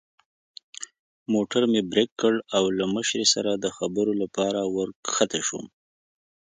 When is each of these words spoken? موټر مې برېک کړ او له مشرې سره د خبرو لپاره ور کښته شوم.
موټر 1.33 1.61
مې 1.71 1.81
برېک 1.91 2.09
کړ 2.21 2.33
او 2.57 2.63
له 2.77 2.85
مشرې 2.95 3.25
سره 3.33 3.51
د 3.53 3.65
خبرو 3.77 4.13
لپاره 4.21 4.59
ور 4.75 4.89
کښته 5.05 5.39
شوم. 5.47 5.65